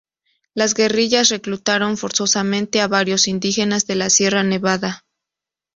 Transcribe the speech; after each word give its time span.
Las 0.55 0.73
guerrillas 0.73 1.29
reclutaron 1.29 1.95
forzosamente 1.95 2.81
a 2.81 2.87
varios 2.87 3.27
indígenas 3.27 3.85
de 3.85 3.93
la 3.93 4.09
Sierra 4.09 4.41
Nevada. 4.41 5.05